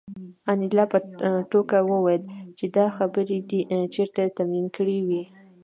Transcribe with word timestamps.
انیلا 0.51 0.85
په 0.91 0.97
ټوکه 1.49 1.79
وویل 1.91 2.23
چې 2.57 2.65
دا 2.75 2.85
خبرې 2.97 3.37
دې 3.49 3.59
چېرته 3.93 4.21
تمرین 4.37 4.67
کړې 4.75 4.97
وې 5.07 5.23